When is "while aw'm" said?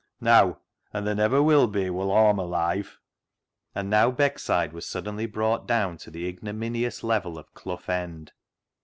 2.07-2.39